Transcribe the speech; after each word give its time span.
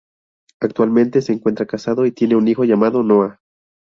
Actualmente 0.59 1.21
se 1.21 1.31
encuentra 1.31 1.67
casado 1.67 2.07
y 2.07 2.11
tiene 2.11 2.35
un 2.35 2.47
hijo, 2.47 2.63
llamado 2.63 3.03
Noah. 3.03 3.39